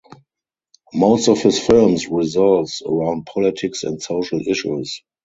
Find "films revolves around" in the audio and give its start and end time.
1.59-3.27